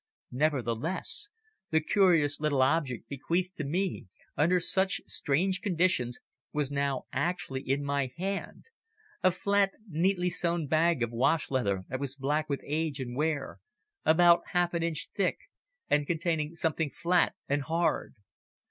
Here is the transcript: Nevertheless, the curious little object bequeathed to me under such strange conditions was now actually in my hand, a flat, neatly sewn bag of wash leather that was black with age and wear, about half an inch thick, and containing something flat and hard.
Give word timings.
Nevertheless, 0.31 1.27
the 1.69 1.79
curious 1.79 2.39
little 2.39 2.63
object 2.63 3.07
bequeathed 3.07 3.55
to 3.57 3.63
me 3.63 4.07
under 4.35 4.59
such 4.59 4.99
strange 5.05 5.61
conditions 5.61 6.17
was 6.51 6.71
now 6.71 7.03
actually 7.13 7.61
in 7.61 7.83
my 7.83 8.11
hand, 8.17 8.63
a 9.21 9.29
flat, 9.29 9.73
neatly 9.87 10.31
sewn 10.31 10.65
bag 10.65 11.03
of 11.03 11.11
wash 11.11 11.51
leather 11.51 11.85
that 11.89 11.99
was 11.99 12.15
black 12.15 12.49
with 12.49 12.61
age 12.63 12.99
and 12.99 13.15
wear, 13.15 13.59
about 14.03 14.41
half 14.53 14.73
an 14.73 14.81
inch 14.81 15.07
thick, 15.15 15.37
and 15.87 16.07
containing 16.07 16.55
something 16.55 16.89
flat 16.89 17.35
and 17.47 17.61
hard. 17.65 18.15